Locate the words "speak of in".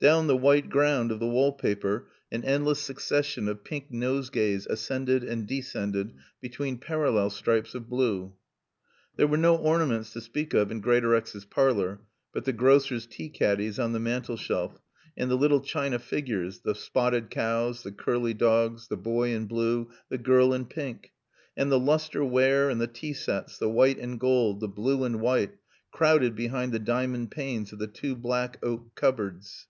10.20-10.80